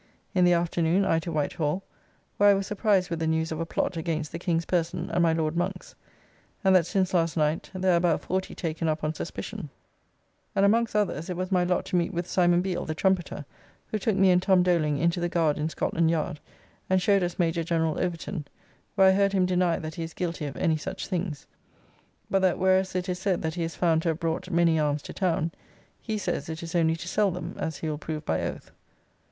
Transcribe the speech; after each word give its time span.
In 0.33 0.45
the 0.45 0.53
afternoon 0.53 1.05
I 1.05 1.19
to 1.19 1.31
White 1.31 1.53
Hall, 1.53 1.83
where 2.37 2.49
I 2.49 2.55
was 2.55 2.65
surprised 2.65 3.11
with 3.11 3.19
the 3.19 3.27
news 3.27 3.51
of 3.51 3.59
a 3.59 3.67
plot 3.67 3.97
against 3.97 4.31
the 4.31 4.39
King's 4.39 4.65
person 4.65 5.11
and 5.11 5.21
my 5.21 5.31
Lord 5.31 5.55
Monk's; 5.55 5.93
and 6.63 6.75
that 6.75 6.87
since 6.87 7.13
last 7.13 7.37
night 7.37 7.69
there 7.75 7.93
are 7.93 7.97
about 7.97 8.21
forty 8.21 8.55
taken 8.55 8.87
up 8.89 9.03
on 9.03 9.13
suspicion; 9.13 9.69
and, 10.55 10.65
amongst 10.65 10.95
others, 10.95 11.29
it 11.29 11.37
was 11.37 11.51
my 11.51 11.63
lot 11.63 11.85
to 11.85 11.95
meet 11.95 12.11
with 12.15 12.25
Simon 12.25 12.63
Beale, 12.63 12.83
the 12.85 12.95
Trumpeter, 12.95 13.45
who 13.91 13.99
took 13.99 14.15
me 14.15 14.31
and 14.31 14.41
Tom 14.41 14.63
Doling 14.63 14.97
into 14.97 15.19
the 15.19 15.29
Guard 15.29 15.59
in 15.59 15.69
Scotland 15.69 16.09
Yard, 16.09 16.39
and 16.89 16.99
showed 16.99 17.21
us 17.21 17.37
Major 17.37 17.63
General 17.63 17.99
Overton, 17.99 18.47
where 18.95 19.09
I 19.09 19.15
heard 19.15 19.33
him 19.33 19.45
deny 19.45 19.77
that 19.77 19.93
he 19.93 20.01
is 20.03 20.15
guilty 20.15 20.47
of 20.47 20.57
any 20.57 20.77
such 20.77 21.05
things; 21.09 21.45
but 22.27 22.39
that 22.41 22.57
whereas 22.57 22.95
it 22.95 23.07
is 23.07 23.19
said 23.19 23.43
that 23.43 23.53
he 23.53 23.61
is 23.63 23.75
found 23.75 24.01
to 24.01 24.09
have 24.09 24.19
brought 24.19 24.49
many 24.49 24.79
arms 24.79 25.03
to 25.03 25.13
town, 25.13 25.51
he 26.01 26.17
says 26.17 26.49
it 26.49 26.63
is 26.63 26.73
only 26.73 26.95
to 26.95 27.07
sell 27.07 27.29
them, 27.29 27.53
as 27.59 27.77
he 27.77 27.87
will 27.91 27.99
prove 27.99 28.25
by 28.25 28.41
oath. 28.41 28.71